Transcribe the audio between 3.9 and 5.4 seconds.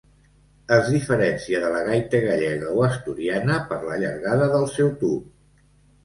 a llargada del seu tub.